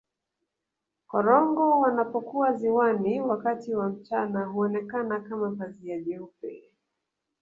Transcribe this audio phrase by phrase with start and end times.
[1.07, 6.63] korongo wanapokuwa ziwani wakati wa mchana huonekana kama pazia jeupe